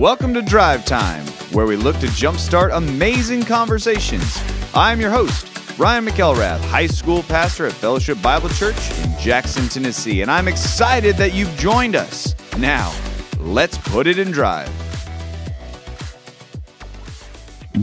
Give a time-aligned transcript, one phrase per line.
[0.00, 4.42] Welcome to Drive Time, where we look to jumpstart amazing conversations.
[4.72, 5.46] I'm your host,
[5.78, 11.16] Ryan McElrath, high school pastor at Fellowship Bible Church in Jackson, Tennessee, and I'm excited
[11.16, 12.34] that you've joined us.
[12.56, 12.90] Now,
[13.40, 14.70] let's put it in drive.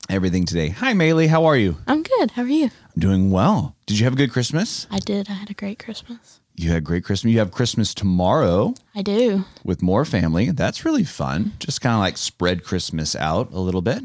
[0.09, 0.69] everything today.
[0.69, 1.27] Hi, Maylee.
[1.29, 1.77] How are you?
[1.87, 2.31] I'm good.
[2.31, 2.65] How are you?
[2.65, 3.75] I'm doing well.
[3.85, 4.87] Did you have a good Christmas?
[4.91, 5.29] I did.
[5.29, 6.41] I had a great Christmas.
[6.59, 7.31] You had a great Christmas.
[7.31, 9.45] You have Christmas tomorrow I do.
[9.63, 10.51] with more family.
[10.51, 11.53] That's really fun.
[11.57, 14.03] Just kind of like spread Christmas out a little bit.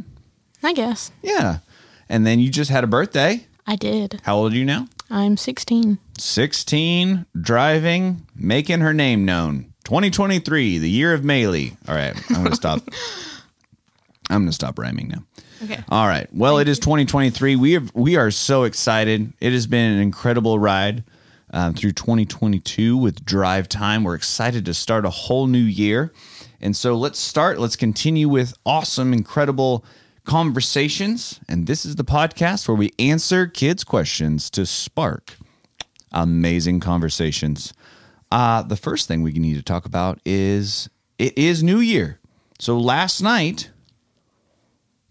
[0.63, 1.11] I guess.
[1.21, 1.59] Yeah.
[2.09, 3.45] And then you just had a birthday.
[3.67, 4.21] I did.
[4.23, 4.87] How old are you now?
[5.11, 5.99] I'm 16.
[6.17, 9.73] 16, driving, making her name known.
[9.83, 11.77] 2023, the year of Maylee.
[11.89, 12.83] All right, I'm going to stop.
[14.31, 15.25] I'm going to stop rhyming now.
[15.65, 15.83] Okay.
[15.89, 16.29] All right.
[16.33, 17.57] Well, it is 2023.
[17.57, 19.33] We have we are so excited.
[19.41, 21.03] It has been an incredible ride
[21.55, 24.05] um, through 2022 with Drive Time.
[24.05, 26.13] We're excited to start a whole new year,
[26.61, 27.59] and so let's start.
[27.59, 29.85] Let's continue with awesome, incredible
[30.25, 31.41] conversations.
[31.49, 35.37] And this is the podcast where we answer kids' questions to spark
[36.13, 37.73] amazing conversations.
[38.31, 42.19] Uh, the first thing we need to talk about is it is New Year.
[42.59, 43.71] So last night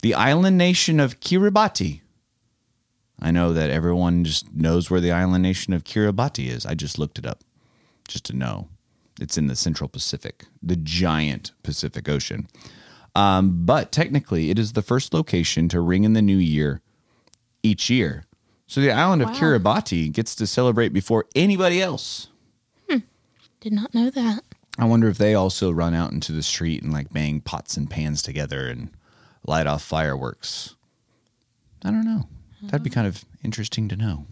[0.01, 2.01] the island nation of Kiribati.
[3.21, 6.65] I know that everyone just knows where the island nation of Kiribati is.
[6.65, 7.43] I just looked it up
[8.07, 8.67] just to know.
[9.21, 12.47] It's in the Central Pacific, the giant Pacific Ocean.
[13.15, 16.81] Um, but technically, it is the first location to ring in the new year
[17.61, 18.25] each year.
[18.67, 19.35] So the island of Wow.
[19.35, 22.27] Kiribati gets to celebrate before anybody else.
[23.59, 24.43] Did not know that.
[24.77, 27.89] I wonder if they also run out into the street and like bang pots and
[27.89, 28.89] pans together and
[29.47, 30.75] light off fireworks.
[31.85, 32.27] I don't know.
[32.63, 34.25] That'd be kind of interesting to know.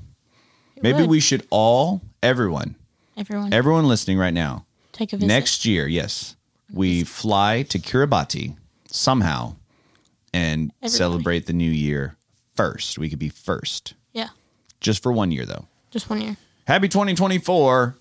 [0.75, 1.09] It Maybe would.
[1.09, 2.75] we should all, everyone,
[3.17, 5.27] Everyone everyone listening right now, take a visit.
[5.27, 6.35] next year, yes,
[6.71, 8.55] we fly to Kiribati
[8.87, 9.55] somehow
[10.33, 10.89] and Everybody.
[10.97, 12.15] celebrate the new year
[12.55, 12.97] first.
[12.97, 14.29] We could be first, Yeah.
[14.79, 15.67] just for one year though.
[15.91, 16.37] Just one year.
[16.67, 17.97] Happy 2024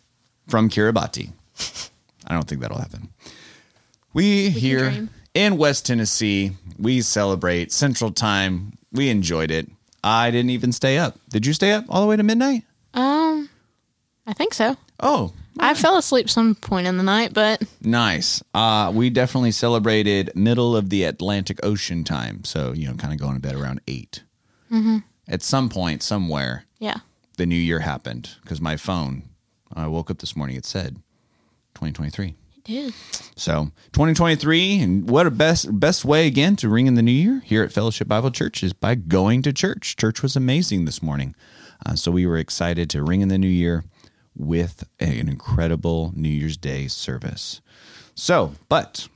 [0.49, 1.33] from Kiribati.
[2.27, 3.09] I don't think that'll happen.
[4.13, 5.11] We, here dream.
[5.35, 8.73] in West Tennessee, we celebrate Central Time.
[8.93, 9.69] We enjoyed it.
[10.03, 11.19] I didn't even stay up.
[11.28, 12.62] Did you stay up all the way to midnight?
[12.94, 13.49] Um,
[14.27, 14.77] I think so.
[15.00, 18.43] Oh, I fell asleep some point in the night, but nice.
[18.55, 22.44] Uh, we definitely celebrated middle of the Atlantic Ocean time.
[22.44, 24.22] So, you know, kind of going to bed around 8
[25.28, 26.99] At some point, somewhere, yeah.
[27.37, 29.25] the new year happened because my phone,
[29.75, 30.97] I woke up this morning, it said
[31.75, 32.34] 2023.
[33.37, 37.41] So 2023, and what a best best way again to ring in the new year
[37.44, 39.97] here at Fellowship Bible Church is by going to church.
[39.97, 41.34] Church was amazing this morning,
[41.87, 43.84] uh, so we were excited to ring in the new year
[44.37, 47.60] with an incredible New Year's Day service.
[48.15, 49.09] So, but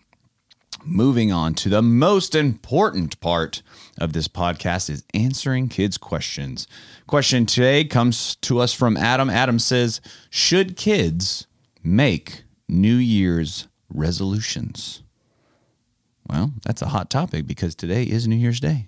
[0.84, 3.62] moving on to the most important part
[3.99, 6.66] of this podcast is answering kids' questions.
[7.06, 9.28] Question today comes to us from Adam.
[9.28, 10.00] Adam says,
[10.31, 11.47] "Should kids
[11.82, 15.03] make New Year's resolutions?"
[16.29, 18.87] Well, that's a hot topic because today is New Year's Day.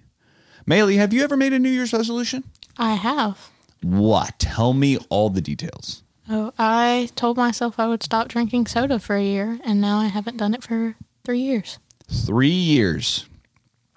[0.66, 2.44] Maylee, have you ever made a New Year's resolution?
[2.78, 3.50] I have.
[3.82, 4.38] What?
[4.38, 6.03] Tell me all the details.
[6.28, 10.06] Oh, I told myself I would stop drinking soda for a year, and now I
[10.06, 11.78] haven't done it for three years.
[12.10, 13.26] Three years.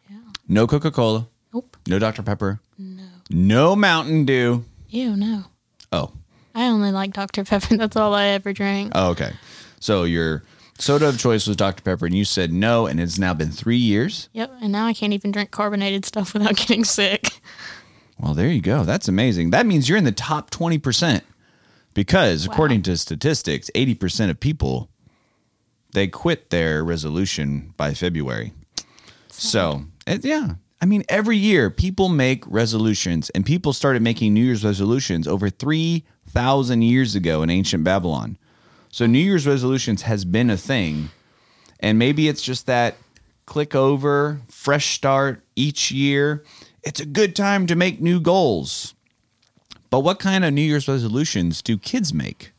[0.09, 0.18] Yeah.
[0.48, 1.27] No Coca Cola.
[1.53, 1.77] Nope.
[1.88, 2.21] No Dr.
[2.21, 2.59] Pepper.
[2.77, 3.03] No.
[3.31, 4.63] No Mountain Dew.
[4.89, 5.45] Ew, no.
[5.92, 6.12] Oh.
[6.53, 7.44] I only like Dr.
[7.44, 7.77] Pepper.
[7.77, 8.92] That's all I ever drank.
[8.94, 9.31] Oh, okay.
[9.79, 10.43] So your
[10.77, 11.81] soda of choice was Dr.
[11.81, 14.29] Pepper, and you said no, and it's now been three years.
[14.33, 17.39] Yep, and now I can't even drink carbonated stuff without getting sick.
[18.19, 18.83] Well, there you go.
[18.83, 19.51] That's amazing.
[19.51, 21.21] That means you're in the top 20%
[21.93, 24.89] because, according to statistics, 80% of people
[25.91, 28.53] they quit their resolution by February.
[29.29, 30.55] So, it, yeah.
[30.81, 35.49] I mean, every year people make resolutions, and people started making New Year's resolutions over
[35.49, 38.37] 3,000 years ago in ancient Babylon.
[38.89, 41.09] So, New Year's resolutions has been a thing.
[41.80, 42.95] And maybe it's just that
[43.45, 46.44] click over, fresh start each year.
[46.83, 48.95] It's a good time to make new goals.
[49.89, 52.51] But what kind of New Year's resolutions do kids make?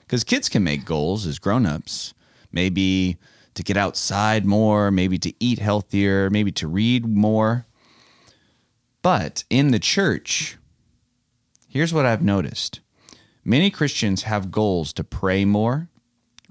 [0.00, 2.14] Because kids can make goals as grown-ups,
[2.50, 3.18] maybe
[3.54, 7.66] to get outside more, maybe to eat healthier, maybe to read more.
[9.02, 10.56] But in the church,
[11.68, 12.80] here's what I've noticed.
[13.48, 15.88] Many Christians have goals to pray more,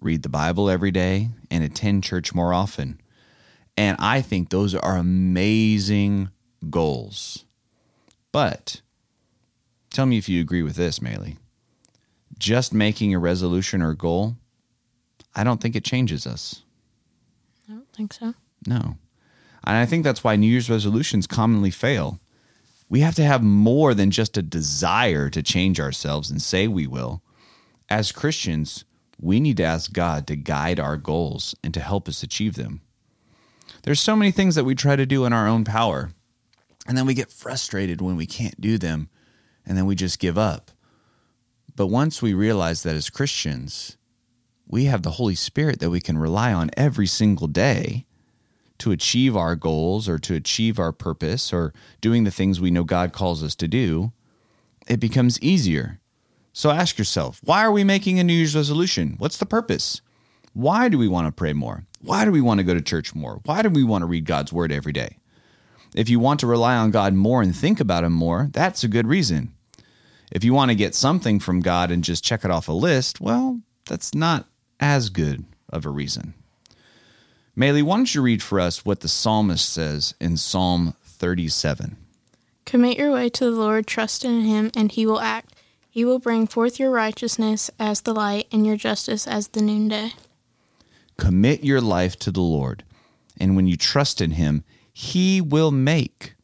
[0.02, 3.00] read the Bible every day, and attend church more often.
[3.78, 6.32] And I think those are amazing
[6.72, 7.46] goals.
[8.32, 8.82] But
[9.92, 11.38] tell me if you agree with this, Maylee.
[12.40, 14.36] Just making a resolution or goal,
[15.36, 16.64] I don't think it changes us.
[17.70, 18.34] I don't think so.
[18.66, 18.98] No.
[19.64, 22.20] And I think that's why New Year's resolutions commonly fail.
[22.90, 26.88] We have to have more than just a desire to change ourselves and say we
[26.88, 27.22] will.
[27.90, 28.86] As Christians,
[29.20, 32.82] we need to ask God to guide our goals and to help us achieve them.
[33.84, 36.12] There's so many things that we try to do in our own power,
[36.88, 39.10] and then we get frustrated when we can't do them,
[39.66, 40.72] and then we just give up.
[41.76, 43.98] But once we realize that as Christians,
[44.66, 48.07] we have the Holy Spirit that we can rely on every single day
[48.80, 52.84] to achieve our goals or to achieve our purpose or doing the things we know
[52.84, 54.12] God calls us to do,
[54.88, 56.00] it becomes easier.
[56.54, 59.16] So ask yourself, why are we making a New Year's resolution?
[59.18, 60.02] What's the purpose?
[60.54, 61.86] Why do we want to pray more?
[62.02, 63.42] Why do we want to go to church more?
[63.46, 65.20] Why do we want to read God's word every day?
[65.96, 68.88] If you want to rely on God more and think about Him more, that's a
[68.88, 69.54] good reason.
[70.32, 73.22] If you want to get something from God and just check it off a list,
[73.22, 74.48] well, that's not
[74.80, 76.34] as good of a reason.
[77.58, 81.98] Maylee, why don't you read for us what the psalmist says in Psalm 37?
[82.66, 85.56] Commit your way to the Lord, trust in him, and he will act.
[85.90, 90.12] He will bring forth your righteousness as the light and your justice as the noonday.
[91.18, 92.84] Commit your life to the Lord,
[93.40, 94.64] and when you trust in him,
[94.94, 96.36] he will make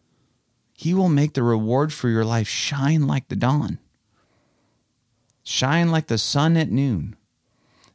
[0.76, 3.78] he will make the reward for your life shine like the dawn.
[5.44, 7.16] Shine like the sun at noon.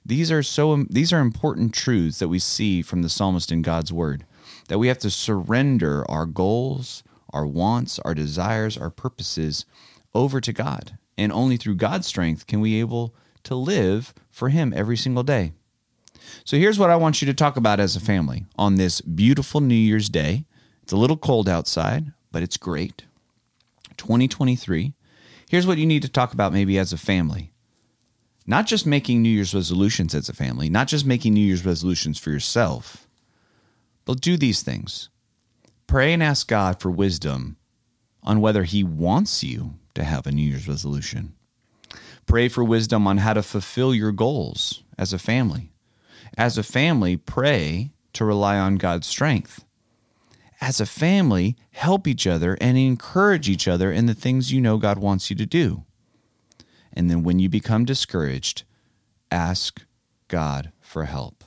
[0.09, 3.93] These are so these are important truths that we see from the psalmist in God's
[3.93, 4.25] word.
[4.69, 9.67] That we have to surrender our goals, our wants, our desires, our purposes
[10.15, 10.97] over to God.
[11.19, 13.15] And only through God's strength can we able
[13.45, 15.53] to live for him every single day.
[16.43, 19.61] So here's what I want you to talk about as a family on this beautiful
[19.61, 20.47] New Year's Day.
[20.83, 23.05] It's a little cold outside, but it's great.
[23.99, 24.95] 2023.
[25.51, 27.53] Here's what you need to talk about maybe as a family.
[28.49, 32.19] Not just making New Year's resolutions as a family, not just making New Year's resolutions
[32.19, 33.06] for yourself,
[34.06, 35.11] but do these things.
[35.87, 37.59] Pray and ask God for wisdom
[38.23, 41.35] on whether He wants you to have a New Year's resolution.
[42.25, 45.71] Pray for wisdom on how to fulfill your goals as a family.
[46.39, 49.67] As a family, pray to rely on God's strength.
[50.59, 54.79] As a family, help each other and encourage each other in the things you know
[54.79, 55.85] God wants you to do.
[56.99, 58.65] And then when you become discouraged,
[59.31, 59.83] ask
[60.27, 61.45] God for help.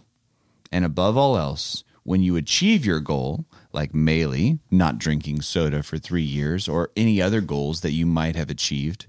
[0.72, 3.44] And above all else, when you achieve your goal,
[3.74, 8.38] like Maylee, not drinking soda for three years, or any other goals that you might
[8.38, 9.08] have achieved,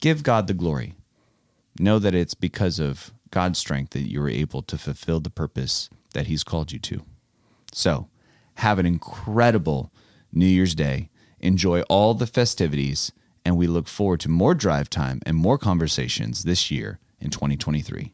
[0.00, 0.96] give God the glory.
[1.78, 5.88] Know that it's because of God's strength that you were able to fulfill the purpose
[6.14, 7.04] that He's called you to.
[7.72, 8.08] So,
[8.56, 9.92] have an incredible
[10.32, 11.10] New Year's Day.
[11.38, 13.12] Enjoy all the festivities,
[13.48, 18.12] and we look forward to more drive time and more conversations this year in 2023.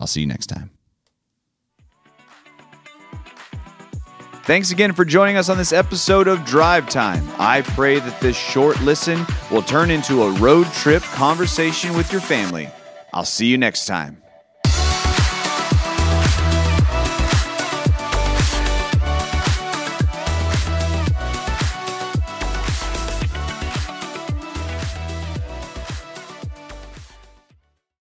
[0.00, 0.70] I'll see you next time.
[4.44, 7.22] Thanks again for joining us on this episode of Drive Time.
[7.38, 12.22] I pray that this short listen will turn into a road trip conversation with your
[12.22, 12.70] family.
[13.12, 14.21] I'll see you next time.